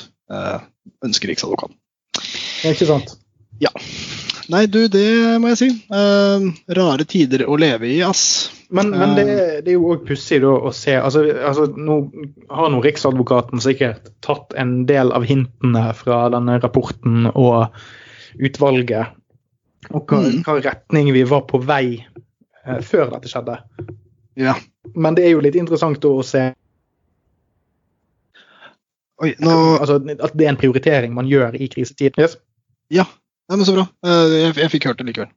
[1.06, 1.78] ønsker Riksadvokaten.
[2.16, 3.16] Det er ikke sant?
[3.62, 3.72] Ja.
[4.52, 5.06] Nei, du, det
[5.42, 5.70] må jeg si.
[6.80, 8.26] rare tider å leve i, ass.
[8.76, 9.52] Men, men det, eh.
[9.64, 12.00] det, er jo òg pussig å se altså, altså, Nå
[12.52, 17.70] har nå Riksadvokaten sikkert tatt en del av hintene fra denne rapporten og
[18.36, 19.14] utvalget,
[19.94, 20.42] og hva, mm.
[20.44, 23.62] hva retning vi var på vei eh, før dette skjedde.
[24.36, 24.58] Ja.
[24.92, 26.50] Men det er jo litt interessant å se
[29.24, 29.54] Oi, nå...
[29.80, 32.18] altså, At det er en prioritering man gjør i krisetid.
[32.20, 32.36] Yes.
[32.92, 33.06] Ja,
[33.48, 33.88] nei, men så bra.
[34.04, 35.32] Uh, jeg, jeg, fikk hørt det likevel.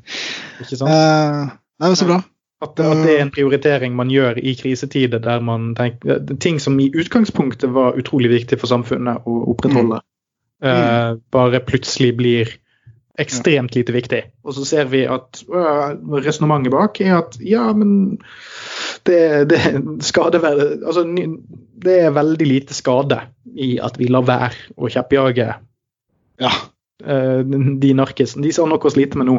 [0.64, 0.88] Ikke sant?
[0.88, 2.22] Uh, nei, men så bra.
[2.58, 6.74] At, at, det er en prioritering man gjør i krisetider der man tenker Ting som
[6.82, 10.66] i utgangspunktet var utrolig viktig for samfunnet å opprettholde, mm.
[10.66, 12.50] uh, bare plutselig blir
[13.18, 14.20] ekstremt lite viktig.
[14.46, 18.18] Og så ser vi at uh, resonnementet bak er at ja, men
[19.06, 19.60] det, det,
[20.06, 21.04] skade, altså,
[21.82, 23.20] det er veldig lite skade
[23.54, 25.48] i at vi lar være å kjeppjage
[26.38, 26.52] ja.
[27.04, 27.40] eh,
[27.82, 28.44] de narkisene.
[28.44, 29.38] De har nok å slite med nå,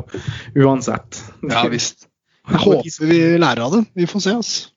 [0.59, 1.21] uansett.
[1.47, 2.08] Ja visst.
[2.49, 3.83] Jeg håper vi lærer av det.
[3.95, 4.69] Vi får se, altså.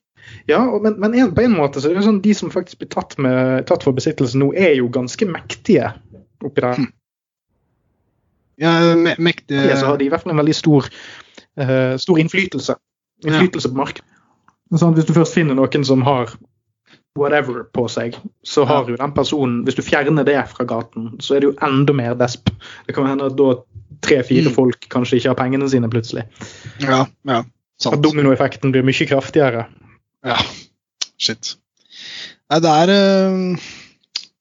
[0.48, 2.90] Ja, men, men en, på en måte så er det sånn de som faktisk blir
[2.92, 5.90] tatt, med, tatt for besittelse nå, er jo ganske mektige
[6.42, 6.78] oppi der.
[6.80, 6.88] Hm.
[8.62, 10.88] Ja, me mektige Ja, så har de i hvert fall en veldig stor,
[11.60, 12.76] uh, stor innflytelse.
[13.26, 14.08] Innflytelse på markedet.
[14.72, 16.32] Sånn, hvis du først finner noen som har
[17.18, 21.36] whatever på seg, så har jo den personen Hvis du fjerner det fra gaten, så
[21.36, 22.48] er det jo enda mer desp.
[22.86, 23.50] Det kan hende at da
[24.02, 24.54] tre-fire Mm.
[24.54, 26.24] folk kanskje ikke har pengene sine plutselig.
[26.80, 27.42] Ja, ja.
[27.82, 28.04] At Sant.
[28.04, 29.66] dominoeffekten blir mye kraftigere.
[30.26, 30.36] Ja.
[31.18, 31.56] Shit.
[32.52, 33.70] Nei, det er eh,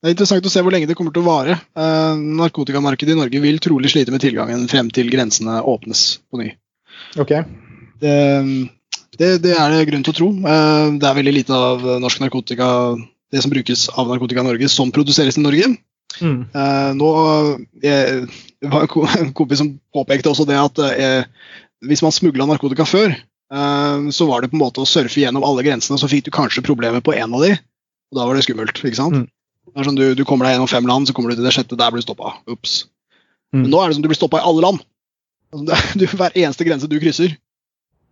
[0.01, 1.55] det er interessant å se hvor lenge det kommer til å vare.
[1.77, 6.47] Eh, narkotikamarkedet i Norge vil trolig slite med tilgangen frem til grensene åpnes på ny.
[7.21, 7.35] Ok?
[8.01, 8.15] Det,
[9.19, 10.29] det, det er det grunn til å tro.
[10.41, 12.67] Eh, Det er veldig lite av norsk narkotika,
[13.31, 15.69] det som brukes av narkotika i Norge, som produseres i Norge.
[16.19, 16.39] Mm.
[16.49, 17.09] Eh, nå
[17.85, 18.25] jeg,
[18.73, 18.89] var
[19.21, 21.29] en kompis som påpekte også det at eh,
[21.85, 23.13] hvis man smugla narkotika før,
[23.51, 26.63] så var det på en måte å surfe gjennom alle grensene, så fikk du kanskje
[26.63, 27.51] problemer på én av de,
[28.11, 28.79] og da var det skummelt.
[28.79, 29.17] ikke sant?
[29.17, 29.25] Mm.
[29.71, 31.53] Det er sånn, du, du kommer deg gjennom fem land, så kommer du til det
[31.55, 32.33] sjette, der blir du stoppa.
[32.51, 32.85] Ups.
[33.51, 33.65] Mm.
[33.65, 34.81] Men nå er det som du blir stoppa i alle land.
[35.51, 37.35] Altså, det du, hver eneste grense du krysser,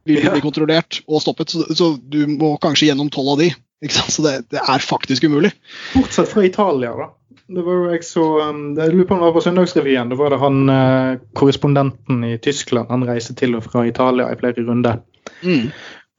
[0.08, 0.32] vil Ja.
[0.34, 3.50] bli kontrollert og stoppet, så, så du må kanskje gjennom tolv av de.
[3.84, 4.12] Ikke sant?
[4.16, 5.52] Så det, det er faktisk umulig.
[5.94, 7.10] Bortsett fra Italia, da.
[7.50, 10.10] Det var jo jeg så um, Jeg lurer på om det var på Søndagsrevyen.
[10.12, 12.92] Da var det han eh, korrespondenten i Tyskland.
[12.94, 15.00] Han reiste til og fra Italia i flere runder.
[15.44, 15.70] Mm.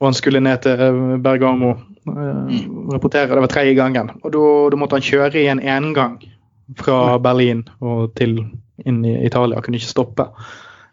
[0.01, 3.33] Og han skulle ned til eh, Bergamo eh, og rapportere.
[3.35, 4.15] Det var tredje gangen.
[4.25, 6.19] Og da, måtte han kjøre i en engang
[6.79, 8.39] fra Berlin og til
[8.87, 9.61] inn i Italia.
[9.61, 10.31] Kunne ikke stoppe.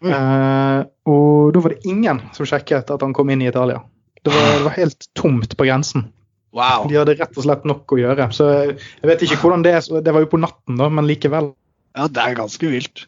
[0.04, 0.12] Mm.
[0.12, 3.80] Eh, og da var det ingen som sjekket at han kom inn i Italia.
[4.22, 6.08] Det var, det var helt tomt på grensen.
[6.56, 6.88] Wow.
[6.88, 8.28] De hadde rett og slett nok å gjøre.
[8.34, 9.88] Så jeg vet ikke hvordan det er.
[10.04, 11.52] Det var jo på natten, da, men likevel.
[11.96, 13.06] Ja, det er ganske vilt.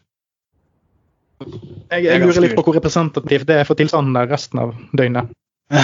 [1.91, 5.31] Jeg, jeg lurer litt på hvor representativt det er for tilstanden der resten av døgnet.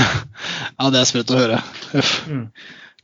[0.77, 1.55] Ja, det er sprøtt å høre.
[2.29, 2.43] Mm.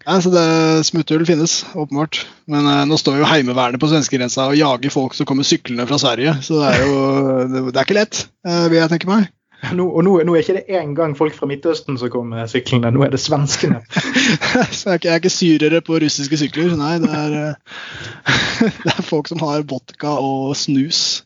[0.04, 2.26] Ja, så det Smutthull finnes, åpenbart.
[2.52, 6.00] Men eh, nå står jo Heimevernet på svenskegrensa og jager folk som kommer syklende fra
[6.02, 6.36] Sverige.
[6.44, 6.98] Så det er jo
[7.54, 9.32] det, det er ikke lett, eh, vil jeg tenke meg.
[9.78, 13.06] Nå, og nå, nå er ikke det engang folk fra Midtøsten som kommer syklende, nå
[13.06, 13.80] er det svenskene.
[13.96, 16.74] så jeg er, ikke, jeg er ikke syrere på russiske sykler.
[16.76, 21.24] Nei, det er, eh, det er folk som har vodka og snus.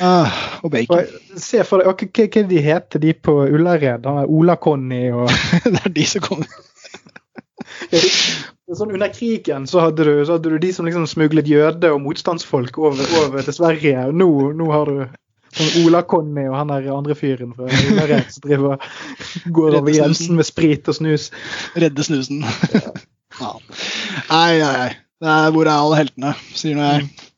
[0.00, 0.32] Ah,
[0.64, 1.04] og bacon.
[1.04, 4.06] Og Se for deg, hva, er de heter de på Ullared?
[4.08, 5.28] Han er Ola-Conny og
[5.74, 6.48] Det er de som kommer.
[8.70, 12.04] Sånn Under krigen så hadde, du, så hadde du de som liksom smuglet jøder og
[12.04, 14.04] motstandsfolk over, over til Sverige.
[14.14, 15.00] Nå, nå har du
[15.58, 18.92] sånn Ola-Conny og han der andre fyren fra Ullared som driver
[19.56, 21.28] går over grensen med sprit og snus.
[21.74, 22.44] Redde snusen.
[23.40, 23.52] ja.
[24.30, 24.92] Nei, nei, nei.
[25.20, 27.29] Det er, hvor er alle heltene, sier nå jeg.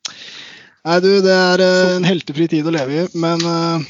[0.82, 3.84] Nei, du, det er eh, en heltefri tid å leve i, men eh,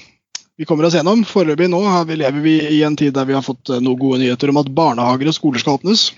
[0.61, 1.25] vi kommer oss gjennom.
[1.25, 4.01] Foreløpig nå har vi, lever vi i en tid der vi har fått eh, noen
[4.01, 6.11] gode nyheter om at barnehager og skoler skal åpnes.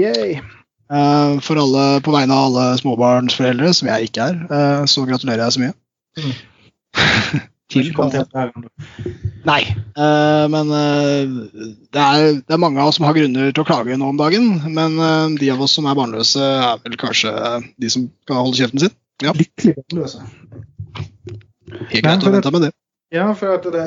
[0.00, 0.38] Yay.
[0.92, 5.56] Eh, for alle, På vegne av alle småbarnsforeldre, som jeg ikke er, så gratulerer jeg
[5.58, 5.76] så mye.
[6.22, 6.34] Mm.
[7.72, 7.86] Til.
[9.48, 13.68] Nei, eh, men det, er, det er mange av oss som har grunner til å
[13.68, 14.50] klage nå om dagen.
[14.76, 14.98] Men
[15.40, 17.32] de av oss som er barnløse, er vel kanskje
[17.80, 18.96] de som skal holde kjeften sin.
[19.22, 19.32] Ja.
[19.38, 20.22] Lykkelig barnløse.
[21.92, 22.72] Helt greit å vente med det.
[23.12, 23.82] Ja, for at det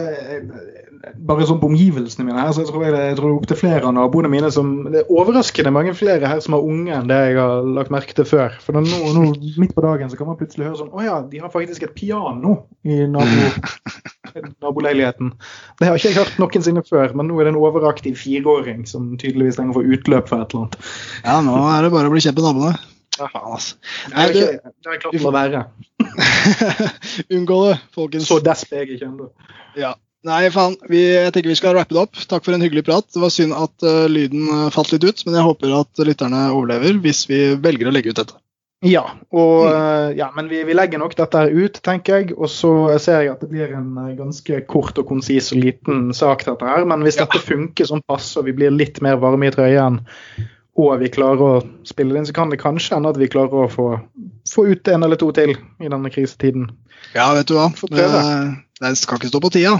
[1.26, 3.39] Bare sånn på omgivelsene mine her, så jeg tror jeg, det- jeg tror det er
[3.41, 6.93] opptil flere av naboene mine som Det er overraskende mange flere her som har unge
[6.95, 8.56] enn det jeg har lagt merke til før.
[8.62, 8.82] For nå,
[9.13, 9.26] nå
[9.60, 11.93] midt på dagen så kan man plutselig høre sånn Å ja, de har faktisk et
[11.93, 13.52] piano i nabo,
[14.65, 15.34] naboleiligheten.
[15.80, 19.15] Det har ikke jeg hørt noensinne før, men nå er det en overaktiv fireåring som
[19.17, 20.78] tydeligvis trenger å få utløp for et eller annet.
[21.24, 22.80] Ja, nå er det bare å bli kjent med naboene.
[23.15, 23.75] Ja, faen, altså.
[24.12, 25.62] Det er du å la være.
[27.36, 28.28] Unngå det, folkens.
[28.28, 29.30] Så desp er jeg ikke ennå.
[29.80, 29.93] Ja.
[30.25, 30.73] Nei, faen.
[30.89, 32.17] Vi, jeg tenker vi skal rappe det opp.
[32.30, 33.06] Takk for en hyggelig prat.
[33.13, 36.47] Det var synd at uh, lyden eh, falt litt ut, men jeg håper at lytterne
[36.56, 38.39] overlever hvis vi velger å legge ut dette.
[38.86, 42.34] Ja, og, eh, ja men vi, vi legger nok dette her ut, tenker jeg.
[42.36, 46.43] Og så ser jeg at det blir en ganske kort og konsis og liten sak,
[46.49, 46.86] dette her.
[46.89, 47.25] Men hvis Ja.
[47.25, 50.01] dette funker sånn passe, og vi blir litt mer varme i trøyen,
[50.76, 53.66] og vi klarer å spille det inn, så kan det kanskje hende at vi klarer
[53.66, 53.88] å få,
[54.52, 56.68] få ut en eller to til i denne krisetiden.
[57.16, 57.70] Ja, vet du hva.
[57.92, 58.08] Det,
[58.84, 59.78] det skal ikke stå på tida.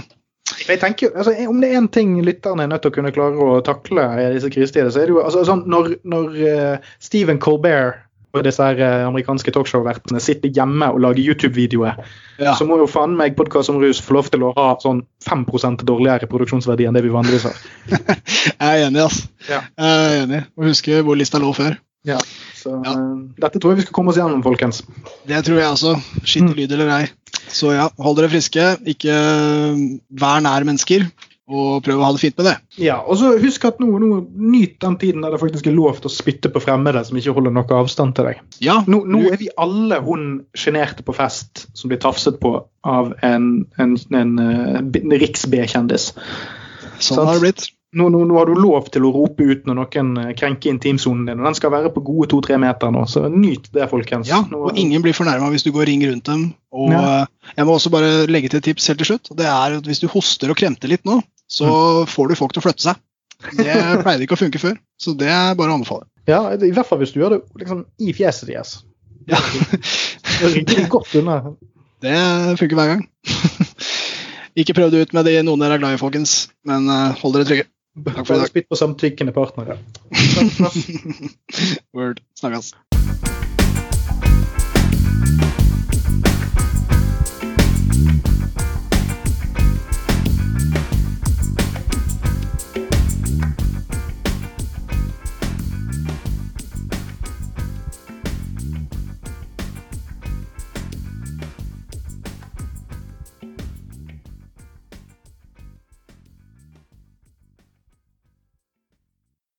[0.66, 3.48] Jeg tenker, altså, Om det er én ting lytterne er nødt til å kunne klare
[3.50, 7.42] å takle i disse krisetider, så er det jo altså, sånn når, når eh, Stephen
[7.42, 8.05] Colbert
[8.44, 12.00] disse her eh, amerikanske talkshow-vertene sitter hjemme og lager YouTube-videoer,
[12.42, 12.52] Ja.
[12.58, 15.46] så må jo faen meg podkast om rus få lov til å ha sånn 5
[15.84, 17.56] dårligere produksjonsverdi enn det vi vanligvis har.
[18.60, 19.28] Jeg er enig, altså.
[19.48, 19.62] Ja.
[19.78, 20.42] Jeg er enig.
[20.56, 21.78] Og husker hvor lista lå før.
[22.06, 22.18] Ja,
[22.54, 22.92] så ja.
[23.42, 24.84] Dette tror jeg vi skal komme oss gjennom, folkens.
[25.26, 25.94] Det tror jeg også.
[26.22, 26.58] Skittig mm.
[26.60, 27.06] lyd eller ei.
[27.50, 28.66] Så ja, hold dere friske.
[28.86, 29.16] Ikke
[30.14, 31.08] vær nær mennesker
[31.46, 32.54] og prøve å ha det fint med det.
[32.82, 36.00] Ja, og så Husk at nå, nå nyt den tiden der det faktisk er lov
[36.00, 38.42] til å spytte på fremmede som ikke holder noe avstand til deg.
[38.64, 40.26] Ja, Nå, nå er vi alle hun
[40.58, 42.56] sjenerte på fest som blir tafset på
[42.86, 46.12] av en, en, en, en eh, riks-B-kjendis.
[47.02, 47.68] Sånn har det blitt.
[47.96, 51.24] Nå, nå, nå, har du lov til å rope ut når noen eh, krenker intimsonen
[51.28, 51.40] din.
[51.40, 54.28] og Den skal være på gode to-tre meter nå, så nyt det, folkens.
[54.28, 56.50] Ja, og ingen blir fornærma hvis du går ring rundt dem.
[56.76, 57.02] Og ja.
[57.22, 59.30] Eh, jeg må også bare legge til et tips helt til slutt.
[59.32, 62.10] og det er at Hvis du hoster og kremter litt nå, så mm.
[62.12, 63.00] får du folk til å flytte seg.
[63.56, 66.04] Det pleide ikke å funke før, så det er bare å anbefale.
[66.28, 68.80] Ja, I hvert fall hvis du gjør det liksom, i fjeset deres.
[69.30, 69.40] Ja.
[70.42, 71.40] det er godt unna.
[72.04, 72.12] Det
[72.60, 73.06] funker hver gang.
[74.60, 76.34] ikke prøv det ut med de noen dere er glad i, folkens,
[76.68, 77.66] men uh, hold dere trygge.
[78.04, 78.48] Takk for i dag.
[78.50, 79.78] Spytt på samtykkende partnere.
[81.96, 82.20] Word.
[82.38, 82.74] Snakkes.